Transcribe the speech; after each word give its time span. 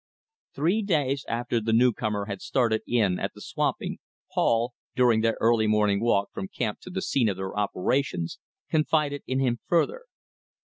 Three 0.55 0.81
days 0.81 1.23
after 1.27 1.61
the 1.61 1.73
newcomer 1.73 2.25
had 2.25 2.41
started 2.41 2.81
in 2.87 3.19
at 3.19 3.33
the 3.35 3.39
swamping, 3.41 3.99
Paul, 4.33 4.73
during 4.95 5.21
their 5.21 5.37
early 5.39 5.67
morning 5.67 5.99
walk 6.01 6.29
from 6.33 6.47
camp 6.47 6.79
to 6.79 6.89
the 6.89 7.03
scene 7.03 7.29
of 7.29 7.37
their 7.37 7.55
operations, 7.55 8.39
confided 8.67 9.21
in 9.27 9.39
him 9.39 9.59
further. 9.67 10.05